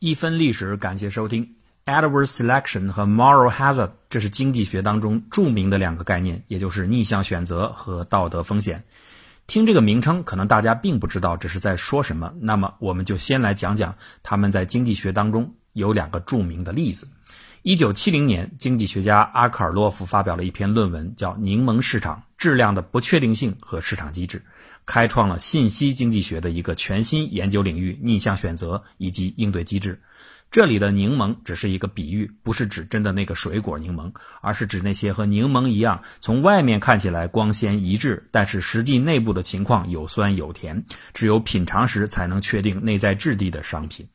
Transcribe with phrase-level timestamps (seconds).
[0.00, 1.56] 一分历史，感谢收听。
[1.84, 8.84] Adverse selection 和 moral hazard，这是经济学当中著名的两个概念，也就是逆向选择和道德风险。
[9.48, 12.32] 听这个名称，可能大家并不知道这是在说什么。
[12.38, 13.92] 那么，我们就先来讲讲
[14.22, 17.08] 他们在经济学当中有两个著名的例子。
[17.62, 24.38] 一九七零年，经济学家阿克尔洛夫发表了一篇论文，叫《柠檬市场：质量的不确定性和市场机制》。
[24.86, 30.00] 开创了信息经济学的一个全新研究领域——逆向选择以及应对机制。
[30.50, 34.10] 这里的柠檬只是一个比喻，不是指真的那个水果柠檬，
[34.40, 40.82] 而是指那些和柠檬一样，从外面看起来光鲜一致，但是实际内部的情况有酸有甜，
[41.12, 44.08] 只有品尝时才能确定内在质地的商品。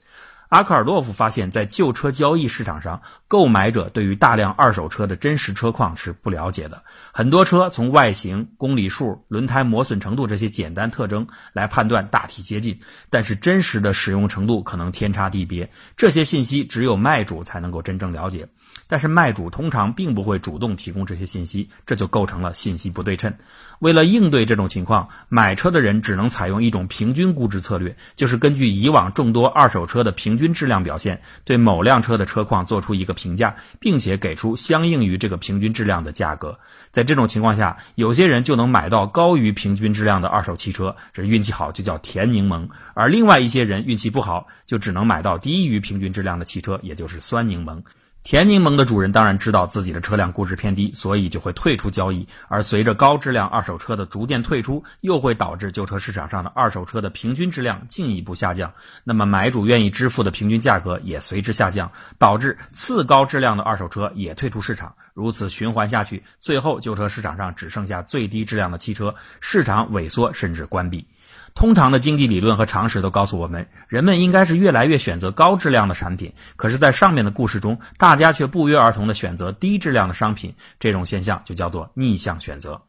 [0.54, 6.84] 阿克尔洛夫发现，在旧车交易市场上，购买者对于大量二手车的真实车况是不了解的。
[7.12, 12.80] 很多车从外形、公里数、轮胎磨损程度这些简单特征来判断，大体接近，
[13.10, 15.72] 但是真实的使用程度可能天差地别。
[15.98, 18.48] 这些信息只有卖主才能够真正了解。
[18.94, 23.33] 但是卖主通常并不会主动提供这些信息，这就构成了信息不对称。
[23.80, 36.59] 为了应对这种情况，买车的人只能采用一种平均估值策略，就是根据以往众多二手车的平均质量表现，对某辆车的车况做出一个评价，并且给出相应于这个平均质量的价格。
[36.91, 47.81] 在这种情况下，有些人就能买到高于平均质量的二手汽车，这运气好就叫甜柠檬；而另外一些人运气不好，就只能买到低于平均质量的汽车，也就是酸柠檬。
[48.24, 52.26] 甜柠檬的主人当然知道自己的车辆估值偏低，所以就会退出交易。
[52.48, 58.72] 而随着高质量二手车的逐渐退出，又会导致旧车市场上的二手车的平均质量进一步下降。
[59.04, 64.96] 那么买主愿意支付的平均价格也随之下降，导致次高质量的二手车也退出市场。
[65.14, 71.06] 如此循环下去，最后旧车市场上只剩下最低质量的汽车，市场萎缩甚至关闭。
[71.56, 76.34] 通常的经济理论和常识都告诉我们，人们应该是越来越选择高质量的产品。
[76.56, 80.56] 可是，在上面的故事中，大家却不约而同地选择低质量的商品。
[80.80, 82.82] 这种现象就叫做逆向选择。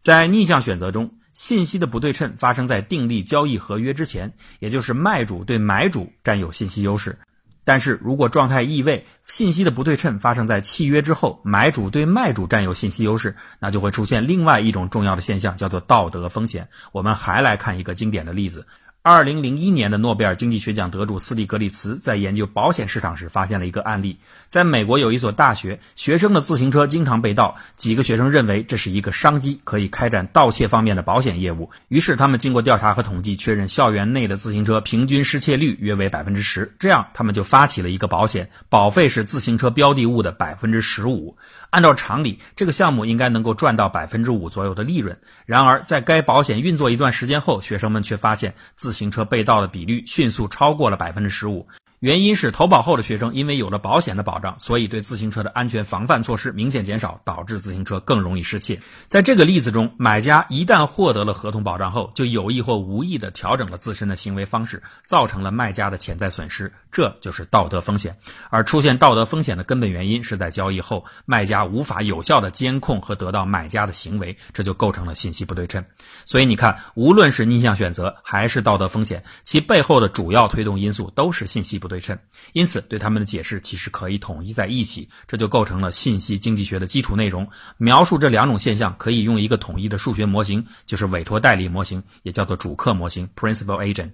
[0.00, 7.18] 在逆向选择中，信息的不对称发生在订立交易合约之前，也就是卖主对买主占有信息优势。
[7.64, 16.68] 但是如果状态异位，信息的不对称发生在契约之后，买主对卖主占有信息优势，那就会出现另外一种重要的现象，叫做道德风险。
[16.90, 18.66] 我们还来看一个经典的例子。
[19.04, 31.68] 二零零一年的诺贝尔经济学奖得主斯蒂格里茨在研究保险市场时发现了一个案例：在美国有一所大学，学生的自行车经常被盗，几个学生认为这是一个商机，可以开展盗窃方面的保险业务。
[31.88, 36.72] 于是他们经过调查和统计，确认校园内的自行车平均失窃率约为百分之十。
[36.78, 41.36] 这样，他们就发起了一个保险，保费是自行车标的物的百分之十五。
[41.70, 45.18] 按照常理，这个项目应该能够赚到百分之五左右的利润。
[45.44, 51.66] 然而，在该保险运作一段时间后，学生们却发现自自行车被盗的比率迅速超过了百分之十五。
[52.02, 58.76] 原因是投保后的学生因为有了保险的保障，所以对自行车的安全防范措施明显减少，导致自行车更容易失窃。
[59.06, 68.12] 在这个例子中，买家一旦获得了合同保障后，就有意或无意地调整了自身的行为方式，造成了卖家的潜在损失，这就是道德风险。
[68.50, 75.84] 而出现道德风险的根本原因是在交易后，卖家无法有效地监控和得到买家的行为，这就构成了信息不对称。
[76.24, 81.91] 所以你看，无论是逆向选择还是道德风险，其背后的主要推动因素都是信息不对。
[81.92, 82.18] 对称，
[82.54, 87.46] 因此对他们的解释其实可以统一在一起，这就构成了信息经济学的基础内容。
[87.76, 94.10] 描述这两种现象，可以用一个统一的数学模型，就是委托代理模型，也叫做主客模型 （Principal Agent）。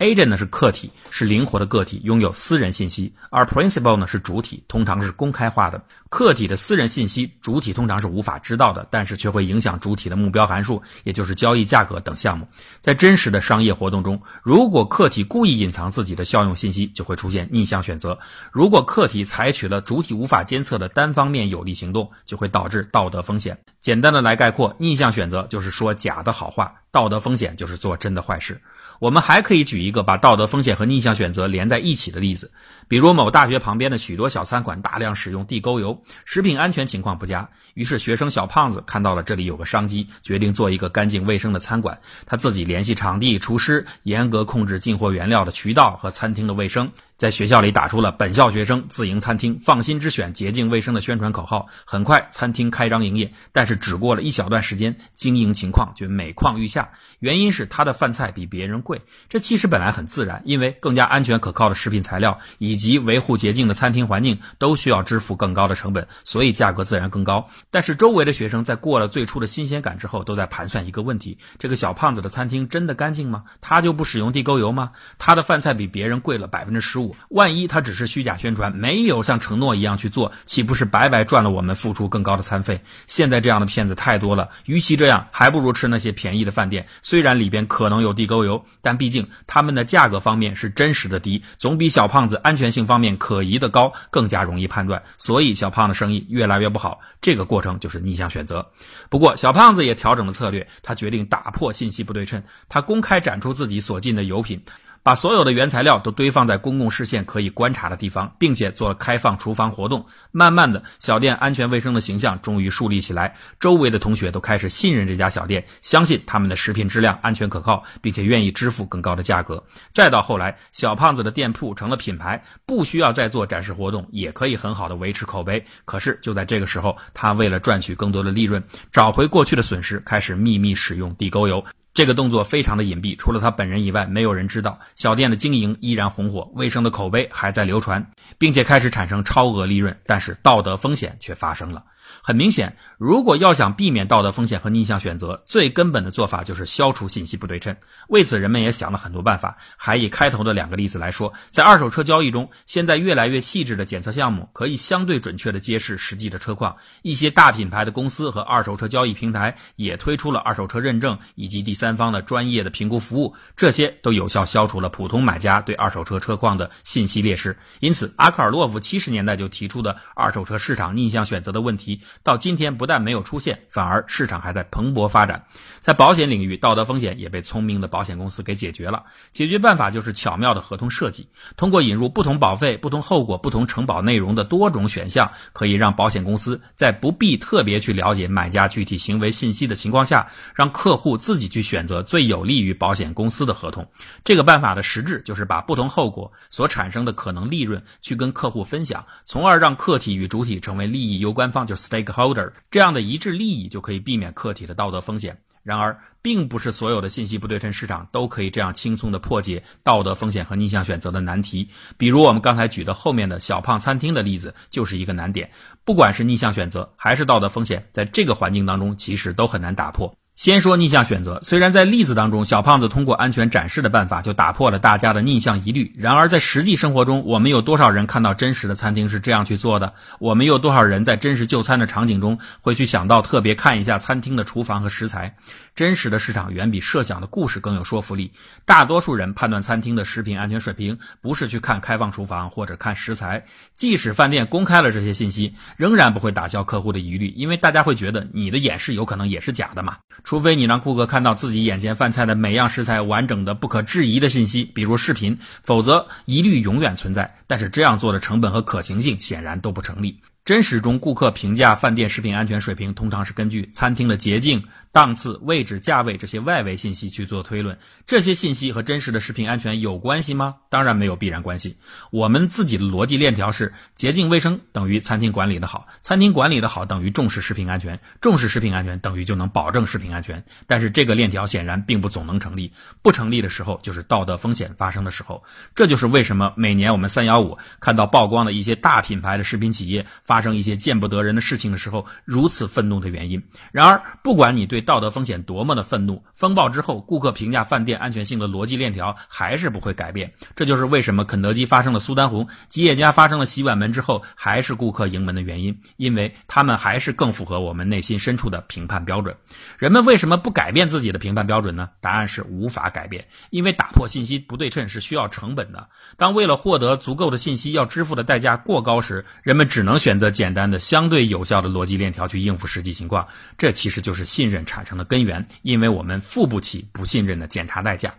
[0.00, 5.80] Agent 呢是客体，是灵活的个体，拥有私人信息；而 Principal 呢是主体，通常是公开化的。
[6.10, 12.46] 客体的私人信息，主体通常是无法知道的，但是却会影响主体的目标函数，也就是交易价格等项目。
[12.80, 18.18] 在真实的商业活动中，如果客体故意隐藏自己的效用信息，就会会出现逆向选择；
[18.50, 23.58] 如果客体采取了主体无法监测的单方面有利行动，就会导致道德风险。
[23.82, 28.60] 简单的来概括，逆向选择就是说假的好话，道德风险就是做真的坏事。
[29.00, 32.52] 我们还可以举一个把道德风险和逆向选择连在一起的例子，
[32.86, 37.48] 比如某大学旁边的许多小餐馆大量使用地沟油，食品安全情况不佳。
[37.74, 41.98] 于是学生小胖子看到了这里有个商机，决定做一个干净卫生的餐馆。
[42.24, 46.88] 他自己联系场地、厨师，严格控制进货原料的渠道和餐厅的卫生。
[47.22, 51.68] 在学校里打出了“本校学生自营餐厅，放心之选，洁净卫生”的宣传口号。
[51.84, 56.90] 很快，餐厅开张营业，但是只过了一小段时间，经营情况却每况愈下。
[57.20, 59.00] 原因是他的饭菜比别人贵。
[59.28, 67.48] 这其实本来很自然，因为更加安全可靠的食品材料以及维护洁净的餐厅环境都需要支付更高的成本，所以价格自然更高。
[67.70, 73.44] 但是周围的学生在过了最初的新鲜感之后，都在盘算一个问题：这个小胖子的餐厅真的干净吗？
[73.60, 74.90] 他就不使用地沟油吗？
[75.18, 77.11] 他的饭菜比别人贵了百分之十五。
[77.28, 82.80] 万一他只是虚假宣传，没有像承诺一样去做，岂不是白白赚了我们付出更高的餐费？
[83.06, 86.86] 现在这样的骗子太多了，与其这样，还不如吃那些便宜的饭店。
[87.02, 95.02] 虽然里边可能有地沟油，但毕竟他们的价格方面是真实的低，总比小胖子安全性方面可疑的高，更加容易判断。
[95.18, 98.66] 所以小胖的生意越来越不好，这个过程就是逆向选择。
[99.08, 104.60] 不过小胖子也调整了策略，他决定打破信息不对称，他公开展出自己所进的油品。
[105.02, 110.04] 把所有的原材料都堆放在公共视线可以观察的地方，并且做了开放厨房活动。
[110.30, 119.62] 慢慢的，小店安全卫生的形象终于树立起来，周围的同学都开始信任这家小店，相信他们的食品质量安全可靠，并且愿意支付更高的价格。
[119.90, 125.64] 再到后来，小胖子的店铺成了品牌，不需要再做展示活动，也可以很好的维持口碑。
[125.84, 128.62] 可是就在这个时候，他为了赚取更多的利润，
[128.92, 131.64] 找回过去的损失，开始秘密使用地沟油。
[131.94, 134.78] 这个动作非常的隐蔽，除了他本人以外，没有人知道。
[134.96, 141.84] 小店的经营依然红火，卫生的口碑还在流传，并且开始产生超额利润，但是道德风险却发生了。
[142.24, 147.76] 很明显，如果要想避免道德风险和逆向选择，最根本的做法就是消除信息不对称。
[148.10, 149.58] 为此，人们也想了很多办法。
[149.76, 156.76] 还以开头的两个例子来说，在二手车交易中，现在越来越细致的检测项目可以相对准确地揭示实际的车况。
[157.02, 167.56] 一些大品牌的公司和二手车交易平台也推出了二手车认证以及第三方的专业的评估服务，这些都有效消除了普通买家对二手车车况的信息劣势。
[167.80, 172.00] 因此，阿克尔洛夫七十年代就提出的二手车市场逆向选择的问题。
[172.22, 175.44] 到今天不但没有出现，反而市场还在蓬勃发展。
[175.80, 179.02] 在保险领域，道德风险也被聪明的保险公司给解决了。
[179.32, 181.26] 解决办法就是巧妙的合同设计，
[181.56, 193.84] 通过引入不同保费、不同后果、不同承保内容的多种选项，可以让保险公司在不必特别去了解买家具体行为信息的情况下，让客户自己去选择最有利于保险公司的合同。
[194.22, 202.01] 这个办法的实质就是把不同后果所产生的可能利润去跟客户分享，从而让客体与主体成为利益攸关方，就 stake。
[202.10, 205.38] Holder 这样的一致利益就可以避免客体的道德风险。
[205.62, 211.68] 然而，并不是所有的信息不对称市场都可以这样轻松的破解道德风险和逆向选择的难题。
[211.96, 215.48] 比如我们刚才举的后面的小胖餐厅的例子就是一个难点。
[215.84, 220.12] 不管是逆向选择还是道德风险，在这个环境当中其实都很难打破。
[220.42, 229.94] 先说逆向选择，虽然在例子当中，小胖子通过安全展示的办法就打破了大家的逆向疑虑，然而在实际生活中，我们有多少人看到真实的餐厅是这样去做的？
[230.18, 235.32] 我们有多少人在真实就餐的场景中会去想到特别看一下餐厅的厨房和食材？
[235.76, 238.30] 真实的市场远比设想的故事更有说服力。
[238.64, 243.42] 大多数人判断餐厅的食品安全水平，不是去看开放厨房或者看食材，
[243.76, 249.96] 即使饭店公开了这些信息，仍然不会打消客户的疑虑，因为大家会觉得你的演示有可能也是假的嘛。
[250.32, 257.36] 除非你让顾客看到自己眼前饭菜的每样食材完整的、不可质疑的信息，比如视频，否则疑虑永远存在。
[257.46, 260.18] 但是这样做的成本和可行性显然都不成立。
[260.42, 264.64] 真实中，顾客评价饭店食品安全水平，通常是根据餐厅的洁净。
[264.92, 270.54] 档次、位置、价位这些外围信息去做推论，这些信息和真实的食品安全有关系吗？
[270.68, 271.74] 当然没有必然关系。
[272.10, 280.44] 我们自己的逻辑链条是：洁净卫生等于餐厅管理的好，餐厅管理的好等于重视食品安全，重视食品安全等于就能保证食品安全。
[280.66, 285.42] 但是这个链条显然并不总能成立，不成立的时候就是道德风险发生的时候。
[285.74, 293.42] 这就是为什么每年我们三幺五看到曝光的一些大品牌的食品企业发生一些见不得人的事情的时候如此愤怒的原因。
[293.72, 300.30] 然而，不管你对道德风险多么的愤怒，风暴之后，顾客评价饭店安全性的逻辑链条还是不会改变。
[300.54, 309.34] 这就是为什么肯德基发生了苏丹红，吉野家发生了洗碗门之后，还是顾客盈门的原因，因为他们还是更符合我们内心深处的评判标准。
[309.78, 311.88] 人们为什么不改变自己的评判标准呢？
[312.00, 315.88] 答案是无法改变，因为打破信息不对称是需要成本的。
[316.16, 323.26] 当为了获得足够的信息要支付的代价过高时，人们只能选择简单的、相对有效的逻辑链条去应付实际情况。
[323.56, 325.04] 这其实就是信任产生的。
[325.04, 328.14] 根源，因为我们付不起不信任的检查代价。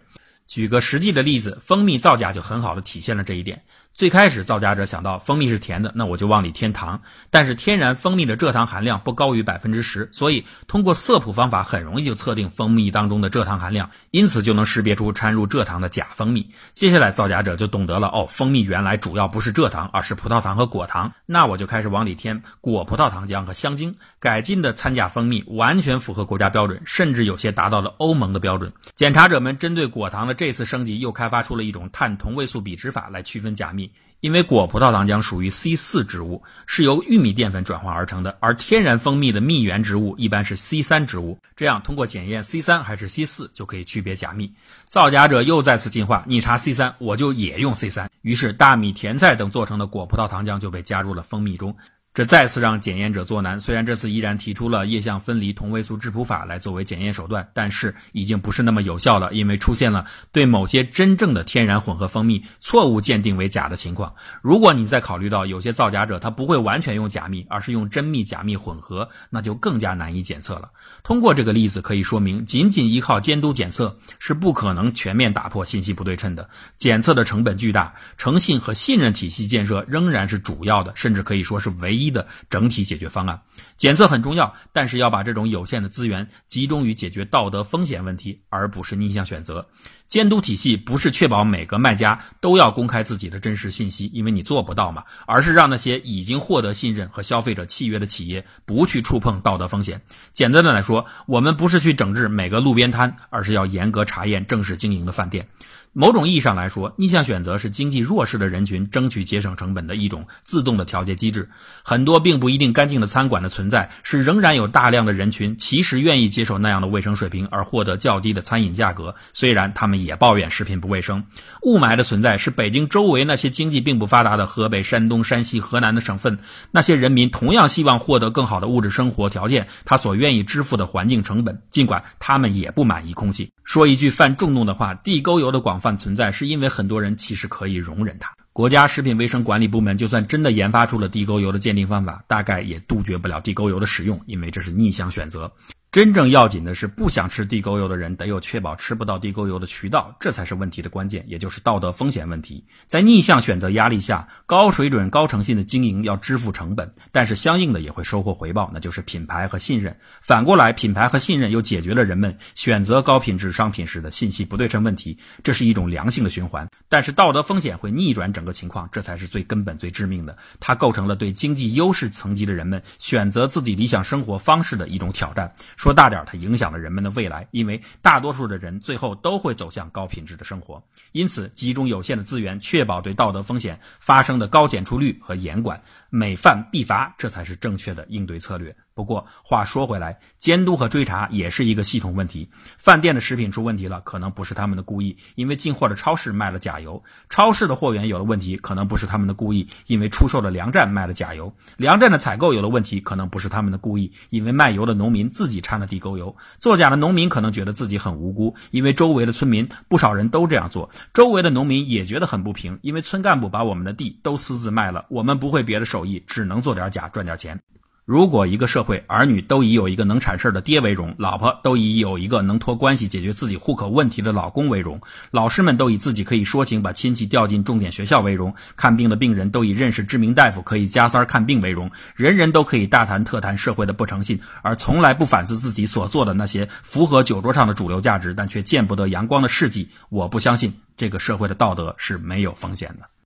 [0.48, 3.64] 举个实际的例子，蜂蜜造假就很好的体现了这一点。
[3.96, 7.00] 最开始造假者想到蜂蜜是甜的，那我就往里添糖。
[7.30, 16.50] 但是天然蜂蜜的蔗糖含量不高于百分之十，所以通过色谱方法很容易就测定蜂蜜当中的蔗糖含量，因此就能识别出掺入蔗糖的假蜂蜜。
[16.74, 21.14] 接下来造假者就懂得了，哦，蜂蜜原来主要不是蔗糖，而是葡萄糖和果糖。
[21.28, 28.74] 那我就开始往里添果葡萄糖浆和香精，改进的掺假蜂蜜完全符合国家标准，甚至有些达到了欧盟的标准。
[28.96, 33.83] 检查者们针对果糖的这次升级，又开发出了一种碳同位素比值法来区分假蜜。
[34.24, 41.38] 因为果葡萄糖浆属于 C 四植物，是由玉米淀粉转化而成的，而天然蜂蜜的蜜源植物一般是 C 三植物。
[41.58, 44.50] 这样通过检验 C 三还是 C 四，就可以区别假蜜。
[44.86, 48.10] 造假者又再次进化，你查 C 三，我就也用 C 三。
[48.22, 51.76] 于是大米、甜菜等做成的果葡萄糖浆就被加入了蜂蜜中。
[52.14, 53.60] 这再次让检验者作难。
[53.60, 64.14] 虽然这次依然提出了液相分离同位素质谱法来作为检验手段，但是已经不是那么有效了，因为出现了对某些真正的天然混合蜂蜜错误鉴定为假的情况。
[64.44, 70.70] 如果你再考虑到有些造假者他不会完全用假蜜，而是用真蜜假蜜混合，那就更加难以检测了。
[71.02, 76.48] 通过这个例子可以说明，仅仅依靠监督检测是不可能全面打破信息不对称的。
[76.78, 82.03] 检测的成本巨大，诚信和信任体系建设仍然是主要的，甚至可以说是唯一。
[82.04, 83.42] 一的整体解决方案，
[83.78, 89.68] 检测很重要，但是要把这种有限的资源集中于解决道德风险问题，而不是逆向选择。
[90.08, 100.00] 监督体系不是确保每个卖家都要公开自己的真实信息，因为你做不到嘛，而是让那些已经获得信任和消费者契约的企业不去触碰道德风险。
[100.32, 105.48] 简单的来说，我们不是去整治每个路边摊，而是要严格查验正式经营的饭店。
[105.96, 111.48] 某种意义上来说，逆向选择是经济弱势的人群争取节省成本的一种自动的调节机制。
[111.84, 119.14] 很多并不一定干净的餐馆的存在，是仍然有大量的人群其实愿意接受那样的卫生水平而获得较低的餐饮价格。
[119.34, 121.24] 虽然他们也抱怨食品不卫生。
[121.62, 126.40] 雾霾的存在是北京周围那些经济并不发达的河北、山东、山西、河南的省份，
[126.72, 133.52] 那些人民同样希望获得更好的物质生活条件，他所愿意支付的环境成本，尽管他们也不满意空气。
[133.64, 138.34] 说一句犯众怒的话，地沟油的广泛存在，是因为很多人其实可以容忍它。
[138.54, 145.52] 国家食品卫生管理部门就算真的研发出了地沟油的鉴定方法，大概也杜绝不了地沟油的使用，因为这是逆向选择。
[145.94, 152.66] 真正要紧的是，不想吃地沟油的人得有确保吃不到地沟油的渠道，这才是问题的关键，也就是道德风险问题。
[152.88, 159.96] 在逆向选择压力下，高水准、高诚信的经营要支付成本，但是相应的也会收获回报，那就是品牌和信任。
[160.20, 166.68] 反过来，品牌和信任又解决了人们选择高品质商品时的信息不对称问题，这是一种良性的循环。
[166.90, 170.36] 但是道德风险会逆转整个情况，这才是最根本、最致命的。
[170.60, 175.54] 它构成了对经济优势层级的人们选择自己理想生活方式的一种挑战。
[175.84, 180.82] 说大点，它影响了人们的未来，因为大多数的人最后都会走向高品质的生活。
[181.12, 185.84] 因此，集中有限的资源，确保对道德风险发生的高检出率和严管，
[186.16, 188.76] 每犯必罚，这才是正确的应对策略。
[188.94, 192.48] 不过话说回来，监督和追查也是一个系统问题。
[192.78, 197.02] 饭店的食品出问题了，可能不是他们的故意，因为进货的超市卖了假油；
[197.32, 206.36] 超市的货源有了问题，可能不是他们的故意，因为出售的粮站卖了假油；粮站的采购有了问题，可能不是他们的故意，因为卖油的农民自己掺了地沟油。
[206.60, 210.88] 作假的农民可能觉得自己很无辜，因为周围的村民不少人都这样做。
[211.16, 217.60] 周围的农民也觉得很不平，因为村干部把我们的地都私自卖了，我们不会别的手艺，只能做点假赚点钱。
[218.06, 225.00] 如果一个社会儿女都以有一个能铲事的爹为荣，老婆都以有一个能托关系解决自己户口问题的老公为荣，
[225.32, 243.13] 老师们都以自己可以说情把亲戚调进重点学校为荣，看病的病人都以认识知名大夫可以加塞看病为荣，人人都可以大谈特谈社会的不诚信，而从来不反思自己所做的那些符合酒桌上的主流价值但却见不得阳光的事迹，我不相信这个社会的道德是没有风险的。